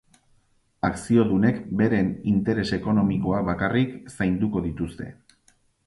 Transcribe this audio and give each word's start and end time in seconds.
Akziodunek 0.89 1.59
beren 1.83 2.09
interes 2.33 2.65
ekonomikoak 2.81 3.47
bakarrik 3.53 3.97
zainduko 4.17 4.69
dituzte. 4.69 5.17